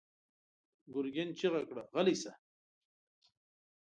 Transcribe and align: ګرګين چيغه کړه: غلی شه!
ګرګين 0.93 1.29
چيغه 1.37 1.61
کړه: 1.69 1.83
غلی 1.93 2.15
شه! 2.21 2.31